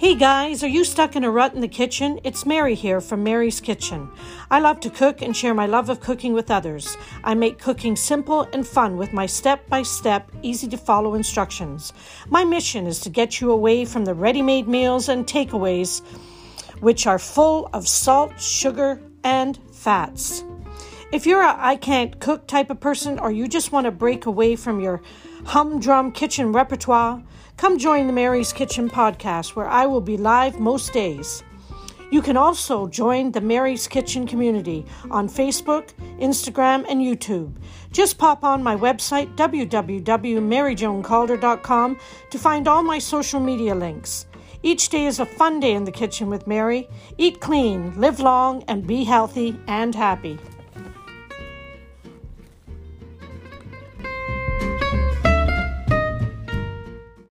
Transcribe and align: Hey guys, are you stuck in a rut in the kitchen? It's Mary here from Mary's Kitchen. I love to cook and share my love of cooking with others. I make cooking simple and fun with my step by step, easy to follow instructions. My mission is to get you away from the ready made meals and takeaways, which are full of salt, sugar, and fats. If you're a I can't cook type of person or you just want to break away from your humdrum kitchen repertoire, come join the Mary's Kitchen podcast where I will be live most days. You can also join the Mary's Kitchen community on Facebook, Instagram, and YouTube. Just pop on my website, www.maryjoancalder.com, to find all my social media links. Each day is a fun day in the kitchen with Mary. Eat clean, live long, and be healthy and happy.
Hey 0.00 0.14
guys, 0.14 0.64
are 0.64 0.66
you 0.66 0.82
stuck 0.82 1.14
in 1.14 1.24
a 1.24 1.30
rut 1.30 1.52
in 1.52 1.60
the 1.60 1.68
kitchen? 1.68 2.20
It's 2.24 2.46
Mary 2.46 2.74
here 2.74 3.02
from 3.02 3.22
Mary's 3.22 3.60
Kitchen. 3.60 4.10
I 4.50 4.58
love 4.58 4.80
to 4.80 4.88
cook 4.88 5.20
and 5.20 5.36
share 5.36 5.52
my 5.52 5.66
love 5.66 5.90
of 5.90 6.00
cooking 6.00 6.32
with 6.32 6.50
others. 6.50 6.96
I 7.22 7.34
make 7.34 7.58
cooking 7.58 7.96
simple 7.96 8.48
and 8.54 8.66
fun 8.66 8.96
with 8.96 9.12
my 9.12 9.26
step 9.26 9.68
by 9.68 9.82
step, 9.82 10.32
easy 10.40 10.68
to 10.68 10.78
follow 10.78 11.12
instructions. 11.12 11.92
My 12.30 12.44
mission 12.44 12.86
is 12.86 12.98
to 13.00 13.10
get 13.10 13.42
you 13.42 13.50
away 13.50 13.84
from 13.84 14.06
the 14.06 14.14
ready 14.14 14.40
made 14.40 14.66
meals 14.66 15.10
and 15.10 15.26
takeaways, 15.26 16.00
which 16.80 17.06
are 17.06 17.18
full 17.18 17.68
of 17.74 17.86
salt, 17.86 18.40
sugar, 18.40 19.02
and 19.22 19.58
fats. 19.70 20.44
If 21.12 21.26
you're 21.26 21.42
a 21.42 21.56
I 21.58 21.74
can't 21.74 22.20
cook 22.20 22.46
type 22.46 22.70
of 22.70 22.78
person 22.78 23.18
or 23.18 23.32
you 23.32 23.48
just 23.48 23.72
want 23.72 23.86
to 23.86 23.90
break 23.90 24.26
away 24.26 24.54
from 24.54 24.78
your 24.78 25.02
humdrum 25.44 26.12
kitchen 26.12 26.52
repertoire, 26.52 27.20
come 27.56 27.78
join 27.78 28.06
the 28.06 28.12
Mary's 28.12 28.52
Kitchen 28.52 28.88
podcast 28.88 29.56
where 29.56 29.66
I 29.66 29.86
will 29.86 30.00
be 30.00 30.16
live 30.16 30.60
most 30.60 30.92
days. 30.92 31.42
You 32.12 32.22
can 32.22 32.36
also 32.36 32.86
join 32.86 33.32
the 33.32 33.40
Mary's 33.40 33.88
Kitchen 33.88 34.24
community 34.24 34.86
on 35.10 35.28
Facebook, 35.28 35.88
Instagram, 36.20 36.86
and 36.88 37.00
YouTube. 37.00 37.56
Just 37.90 38.16
pop 38.16 38.44
on 38.44 38.62
my 38.62 38.76
website, 38.76 39.34
www.maryjoancalder.com, 39.34 41.98
to 42.30 42.38
find 42.38 42.68
all 42.68 42.84
my 42.84 43.00
social 43.00 43.40
media 43.40 43.74
links. 43.74 44.26
Each 44.62 44.88
day 44.88 45.06
is 45.06 45.18
a 45.18 45.26
fun 45.26 45.58
day 45.58 45.72
in 45.72 45.82
the 45.84 45.90
kitchen 45.90 46.30
with 46.30 46.46
Mary. 46.46 46.88
Eat 47.18 47.40
clean, 47.40 48.00
live 48.00 48.20
long, 48.20 48.62
and 48.68 48.86
be 48.86 49.02
healthy 49.02 49.58
and 49.66 49.92
happy. 49.92 50.38